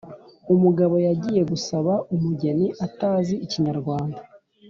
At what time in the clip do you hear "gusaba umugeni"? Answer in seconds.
1.51-2.67